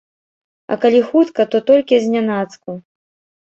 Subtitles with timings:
[0.75, 2.69] А калі хутка, то толькі знянацку.